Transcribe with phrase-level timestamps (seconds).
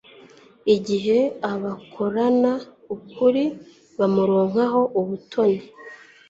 [0.75, 1.19] igihe
[1.51, 2.53] abakorana
[2.95, 3.43] ukuri
[3.97, 5.61] bamuronkaho ubutoni